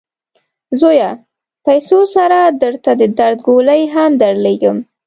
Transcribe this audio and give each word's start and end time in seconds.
زویه! 0.79 1.11
پیسو 1.65 1.99
سره 2.15 2.39
درته 2.61 2.91
د 2.99 3.01
درد 3.17 3.39
ګولۍ 3.47 3.81
هم 3.95 4.11
درلیږم. 4.21 4.77